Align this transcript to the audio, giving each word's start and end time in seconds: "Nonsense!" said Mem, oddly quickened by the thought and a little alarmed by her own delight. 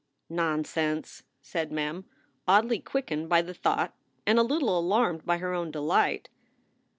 "Nonsense!" 0.31 1.21
said 1.43 1.71
Mem, 1.71 2.05
oddly 2.47 2.79
quickened 2.79 3.29
by 3.29 3.43
the 3.43 3.53
thought 3.53 3.93
and 4.25 4.39
a 4.39 4.41
little 4.41 4.79
alarmed 4.79 5.23
by 5.27 5.37
her 5.37 5.53
own 5.53 5.69
delight. 5.69 6.27